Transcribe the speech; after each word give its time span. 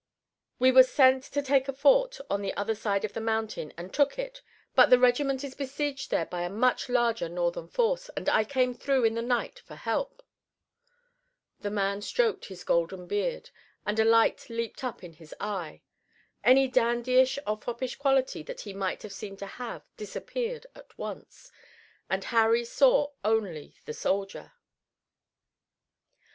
We 0.57 0.71
were 0.71 0.81
sent 0.81 1.21
to 1.25 1.43
take 1.43 1.67
a 1.67 1.73
fort 1.73 2.17
on 2.27 2.41
the 2.41 2.55
other 2.55 2.73
side 2.73 3.05
of 3.05 3.13
the 3.13 3.21
mountain 3.21 3.71
and 3.77 3.93
took 3.93 4.17
it, 4.17 4.41
but 4.73 4.89
the 4.89 4.97
regiment 4.97 5.43
is 5.43 5.53
besieged 5.53 6.09
there 6.09 6.25
by 6.25 6.41
a 6.41 6.49
much 6.49 6.89
larger 6.89 7.29
Northern 7.29 7.67
force, 7.67 8.09
and 8.17 8.27
I 8.27 8.43
came 8.43 8.73
through 8.73 9.03
in 9.05 9.13
the 9.13 9.21
night 9.21 9.59
for 9.59 9.75
help." 9.75 10.23
The 11.59 11.69
man 11.69 12.01
stroked 12.01 12.45
his 12.45 12.63
golden 12.63 13.05
beard 13.05 13.51
and 13.85 13.99
a 13.99 14.03
light 14.03 14.49
leaped 14.49 14.83
up 14.83 15.03
in 15.03 15.13
his 15.13 15.35
eye. 15.39 15.83
Any 16.43 16.67
dandyish 16.67 17.37
or 17.45 17.55
foppish 17.61 17.95
quality 17.97 18.41
that 18.41 18.61
he 18.61 18.73
might 18.73 19.03
have 19.03 19.13
seemed 19.13 19.37
to 19.37 19.45
have 19.45 19.83
disappeared 19.97 20.65
at 20.73 20.97
once, 20.97 21.51
and 22.09 22.23
Harry 22.23 22.65
saw 22.65 23.11
only 23.23 23.75
the 23.85 23.93
soldier. 23.93 24.53